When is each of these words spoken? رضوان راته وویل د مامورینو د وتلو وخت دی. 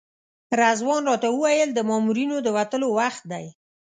رضوان 0.59 1.01
راته 1.09 1.27
وویل 1.31 1.69
د 1.73 1.79
مامورینو 1.89 2.37
د 2.41 2.47
وتلو 2.57 2.87
وخت 2.99 3.23
دی. 3.31 3.45